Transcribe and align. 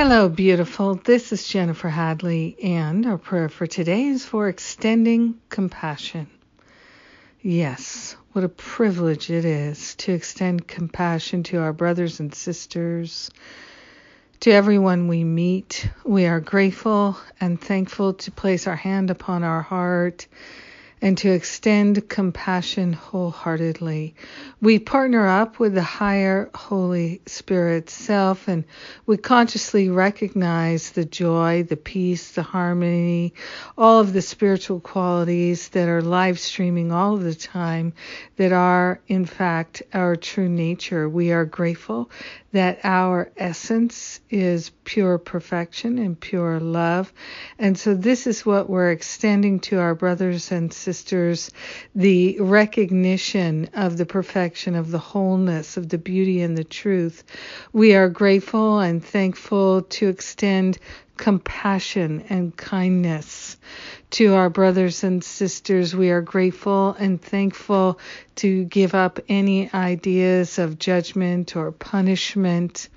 Hello, 0.00 0.28
beautiful. 0.28 0.94
This 0.94 1.32
is 1.32 1.48
Jennifer 1.48 1.88
Hadley, 1.88 2.56
and 2.62 3.04
our 3.04 3.18
prayer 3.18 3.48
for 3.48 3.66
today 3.66 4.04
is 4.04 4.24
for 4.24 4.46
extending 4.48 5.40
compassion. 5.48 6.28
Yes, 7.42 8.14
what 8.30 8.44
a 8.44 8.48
privilege 8.48 9.28
it 9.28 9.44
is 9.44 9.96
to 9.96 10.12
extend 10.12 10.68
compassion 10.68 11.42
to 11.42 11.58
our 11.58 11.72
brothers 11.72 12.20
and 12.20 12.32
sisters, 12.32 13.32
to 14.38 14.52
everyone 14.52 15.08
we 15.08 15.24
meet. 15.24 15.90
We 16.04 16.26
are 16.26 16.38
grateful 16.38 17.18
and 17.40 17.60
thankful 17.60 18.14
to 18.14 18.30
place 18.30 18.68
our 18.68 18.76
hand 18.76 19.10
upon 19.10 19.42
our 19.42 19.62
heart 19.62 20.28
and 21.00 21.16
to 21.18 21.30
extend 21.30 22.08
compassion 22.08 22.92
wholeheartedly. 22.92 24.14
We 24.60 24.78
partner 24.78 25.26
up 25.26 25.58
with 25.58 25.74
the 25.74 25.82
higher 25.82 26.50
Holy 26.54 27.20
Spirit 27.26 27.88
self 27.88 28.48
and 28.48 28.64
we 29.06 29.16
consciously 29.16 29.90
recognize 29.90 30.90
the 30.90 31.04
joy, 31.04 31.62
the 31.62 31.76
peace, 31.76 32.32
the 32.32 32.42
harmony, 32.42 33.34
all 33.76 34.00
of 34.00 34.12
the 34.12 34.22
spiritual 34.22 34.80
qualities 34.80 35.68
that 35.70 35.88
are 35.88 36.02
live 36.02 36.38
streaming 36.40 36.90
all 36.90 37.16
the 37.16 37.34
time 37.34 37.92
that 38.36 38.52
are 38.52 39.00
in 39.06 39.24
fact 39.24 39.82
our 39.92 40.16
true 40.16 40.48
nature. 40.48 41.08
We 41.08 41.30
are 41.32 41.44
grateful 41.44 42.10
that 42.50 42.80
our 42.82 43.30
essence 43.36 44.20
is 44.30 44.70
pure 44.84 45.18
perfection 45.18 45.98
and 45.98 46.18
pure 46.18 46.58
love. 46.58 47.12
And 47.58 47.78
so 47.78 47.94
this 47.94 48.26
is 48.26 48.44
what 48.44 48.70
we're 48.70 48.90
extending 48.90 49.60
to 49.60 49.78
our 49.78 49.94
brothers 49.94 50.50
and 50.50 50.72
sisters 50.72 50.87
the 51.94 52.38
recognition 52.40 53.68
of 53.74 53.96
the 53.96 54.06
perfection, 54.06 54.74
of 54.74 54.90
the 54.90 54.98
wholeness, 54.98 55.76
of 55.76 55.88
the 55.88 55.98
beauty 55.98 56.40
and 56.40 56.56
the 56.56 56.64
truth. 56.64 57.24
We 57.72 57.94
are 57.94 58.08
grateful 58.08 58.80
and 58.80 59.04
thankful 59.04 59.82
to 59.82 60.08
extend 60.08 60.78
compassion 61.18 62.24
and 62.30 62.56
kindness 62.56 63.56
to 64.10 64.34
our 64.34 64.48
brothers 64.48 65.04
and 65.04 65.22
sisters. 65.22 65.94
We 65.94 66.10
are 66.10 66.22
grateful 66.22 66.96
and 66.98 67.20
thankful 67.20 67.98
to 68.36 68.64
give 68.64 68.94
up 68.94 69.20
any 69.28 69.70
ideas 69.72 70.58
of 70.58 70.78
judgment 70.78 71.56
or 71.56 71.72
punishment. 71.72 72.88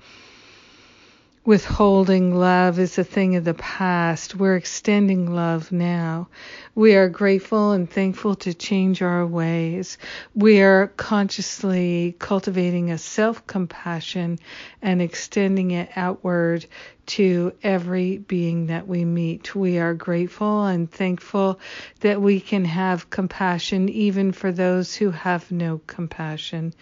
Withholding 1.44 2.32
love 2.36 2.78
is 2.78 2.98
a 2.98 3.02
thing 3.02 3.34
of 3.34 3.42
the 3.42 3.54
past. 3.54 4.36
We're 4.36 4.54
extending 4.54 5.34
love 5.34 5.72
now. 5.72 6.28
We 6.76 6.94
are 6.94 7.08
grateful 7.08 7.72
and 7.72 7.90
thankful 7.90 8.36
to 8.36 8.54
change 8.54 9.02
our 9.02 9.26
ways. 9.26 9.98
We 10.36 10.62
are 10.62 10.86
consciously 10.96 12.14
cultivating 12.20 12.92
a 12.92 12.98
self 12.98 13.44
compassion 13.48 14.38
and 14.82 15.02
extending 15.02 15.72
it 15.72 15.90
outward 15.96 16.64
to 17.06 17.52
every 17.62 18.18
being 18.18 18.66
that 18.66 18.86
we 18.86 19.04
meet. 19.04 19.54
We 19.54 19.78
are 19.78 19.94
grateful 19.94 20.64
and 20.64 20.90
thankful 20.90 21.58
that 22.00 22.20
we 22.22 22.40
can 22.40 22.64
have 22.64 23.10
compassion 23.10 23.88
even 23.88 24.32
for 24.32 24.52
those 24.52 24.94
who 24.94 25.10
have 25.10 25.50
no 25.50 25.80
compassion. 25.86 26.72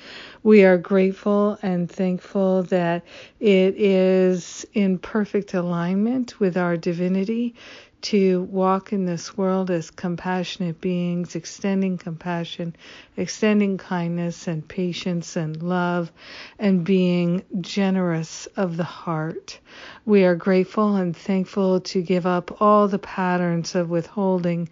We 0.42 0.64
are 0.64 0.78
grateful 0.78 1.58
and 1.62 1.91
thankful 1.91 2.64
that 2.64 3.04
it 3.41 3.74
is 3.76 4.66
in 4.74 4.98
perfect 4.98 5.54
alignment 5.54 6.38
with 6.38 6.56
our 6.56 6.76
divinity 6.76 7.54
to 8.02 8.42
walk 8.44 8.92
in 8.92 9.04
this 9.04 9.36
world 9.36 9.70
as 9.70 9.90
compassionate 9.90 10.80
beings, 10.80 11.34
extending 11.34 11.98
compassion, 11.98 12.74
extending 13.16 13.76
kindness 13.76 14.48
and 14.48 14.66
patience 14.66 15.36
and 15.36 15.62
love, 15.62 16.10
and 16.58 16.84
being 16.84 17.42
generous 17.60 18.46
of 18.56 18.76
the 18.76 18.84
heart. 18.84 19.58
We 20.06 20.24
are 20.24 20.34
grateful 20.34 20.96
and 20.96 21.16
thankful 21.16 21.80
to 21.80 22.02
give 22.02 22.26
up 22.26 22.60
all 22.60 22.88
the 22.88 22.98
patterns 22.98 23.74
of 23.74 23.90
withholding 23.90 24.68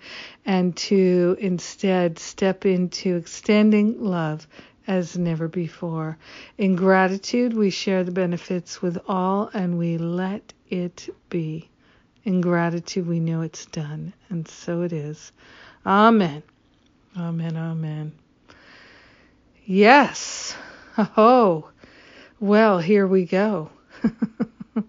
and 0.46 0.76
to 0.76 1.36
instead 1.38 2.19
step 2.19 2.64
into 2.64 3.16
extending 3.16 4.03
love 4.03 4.47
as 4.86 5.19
never 5.19 5.48
before. 5.48 6.16
In 6.56 6.74
gratitude, 6.74 7.53
we 7.53 7.69
share 7.70 8.04
the 8.04 8.10
benefits 8.10 8.80
with 8.80 8.98
all 9.06 9.50
and 9.53 9.78
we 9.78 9.98
let 9.98 10.54
it 10.70 11.14
be. 11.28 11.69
In 12.28 12.43
gratitude, 12.43 13.06
we 13.06 13.21
know 13.21 13.41
it's 13.41 13.65
done, 13.65 14.12
and 14.28 14.47
so 14.47 14.83
it 14.83 14.93
is. 14.93 15.33
Amen. 15.87 16.43
Amen. 17.16 17.56
Amen. 17.56 18.12
Yes. 19.65 20.55
Oh, 21.16 21.71
well, 22.39 22.81
here 22.81 23.06
we 23.06 23.25
go. 23.25 23.71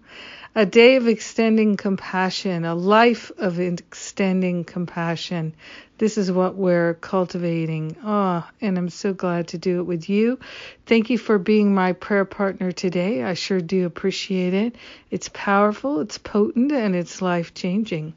a 0.54 0.66
day 0.66 0.96
of 0.96 1.06
extending 1.06 1.76
compassion, 1.76 2.64
a 2.64 2.74
life 2.74 3.30
of 3.38 3.60
extending 3.60 4.64
compassion. 4.64 5.54
This 5.98 6.18
is 6.18 6.32
what 6.32 6.56
we're 6.56 6.94
cultivating. 6.94 7.96
Oh, 8.02 8.48
and 8.60 8.76
I'm 8.76 8.88
so 8.88 9.12
glad 9.12 9.48
to 9.48 9.58
do 9.58 9.80
it 9.80 9.84
with 9.84 10.08
you. 10.08 10.40
Thank 10.86 11.10
you 11.10 11.18
for 11.18 11.38
being 11.38 11.74
my 11.74 11.92
prayer 11.92 12.24
partner 12.24 12.72
today. 12.72 13.22
I 13.22 13.34
sure 13.34 13.60
do 13.60 13.86
appreciate 13.86 14.54
it. 14.54 14.76
It's 15.10 15.28
powerful, 15.32 16.00
it's 16.00 16.18
potent, 16.18 16.72
and 16.72 16.96
it's 16.96 17.22
life 17.22 17.54
changing. 17.54 18.14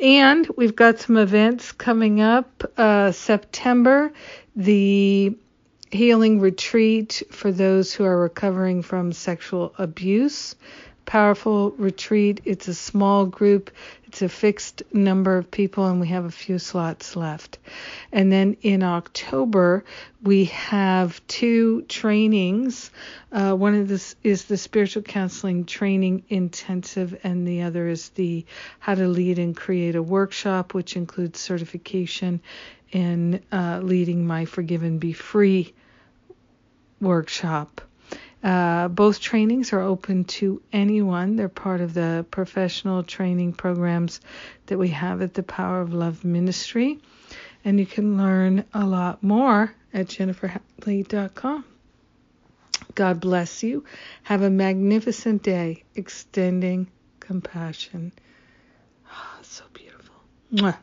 And 0.00 0.48
we've 0.56 0.74
got 0.74 0.98
some 0.98 1.16
events 1.16 1.70
coming 1.70 2.20
up. 2.20 2.64
Uh, 2.76 3.12
September, 3.12 4.12
the 4.56 5.36
healing 5.92 6.40
retreat 6.40 7.22
for 7.30 7.52
those 7.52 7.94
who 7.94 8.04
are 8.04 8.18
recovering 8.18 8.82
from 8.82 9.12
sexual 9.12 9.72
abuse 9.78 10.56
powerful 11.06 11.70
retreat. 11.72 12.40
It's 12.44 12.68
a 12.68 12.74
small 12.74 13.26
group, 13.26 13.70
it's 14.06 14.22
a 14.22 14.28
fixed 14.28 14.82
number 14.92 15.36
of 15.36 15.50
people, 15.50 15.86
and 15.86 16.00
we 16.00 16.08
have 16.08 16.24
a 16.24 16.30
few 16.30 16.58
slots 16.58 17.16
left. 17.16 17.58
And 18.12 18.30
then 18.30 18.56
in 18.62 18.82
October, 18.82 19.84
we 20.22 20.46
have 20.46 21.20
two 21.26 21.82
trainings. 21.82 22.90
Uh, 23.32 23.54
one 23.54 23.74
of 23.74 23.88
this 23.88 24.16
is 24.22 24.44
the 24.44 24.56
spiritual 24.56 25.02
counseling 25.02 25.64
training 25.64 26.24
intensive, 26.28 27.18
and 27.24 27.46
the 27.46 27.62
other 27.62 27.88
is 27.88 28.10
the 28.10 28.46
how 28.78 28.94
to 28.94 29.08
lead 29.08 29.38
and 29.38 29.56
create 29.56 29.96
a 29.96 30.02
workshop, 30.02 30.74
which 30.74 30.96
includes 30.96 31.40
certification 31.40 32.40
in 32.92 33.42
uh, 33.50 33.80
leading 33.82 34.26
my 34.26 34.44
Forgive 34.44 34.82
and 34.82 35.00
Be 35.00 35.12
Free 35.12 35.74
workshop. 37.00 37.80
Uh, 38.44 38.88
both 38.88 39.20
trainings 39.20 39.72
are 39.72 39.80
open 39.80 40.24
to 40.24 40.60
anyone. 40.70 41.36
They're 41.36 41.48
part 41.48 41.80
of 41.80 41.94
the 41.94 42.26
professional 42.30 43.02
training 43.02 43.54
programs 43.54 44.20
that 44.66 44.76
we 44.78 44.88
have 44.88 45.22
at 45.22 45.32
the 45.32 45.42
Power 45.42 45.80
of 45.80 45.94
Love 45.94 46.26
Ministry. 46.26 46.98
And 47.64 47.80
you 47.80 47.86
can 47.86 48.18
learn 48.18 48.66
a 48.74 48.84
lot 48.84 49.22
more 49.22 49.74
at 49.94 50.08
jenniferhadley.com. 50.08 51.64
God 52.94 53.20
bless 53.20 53.62
you. 53.62 53.84
Have 54.24 54.42
a 54.42 54.50
magnificent 54.50 55.42
day 55.42 55.84
extending 55.94 56.88
compassion. 57.20 58.12
Oh, 59.10 59.38
so 59.40 59.64
beautiful. 59.72 60.16
Mwah. 60.52 60.76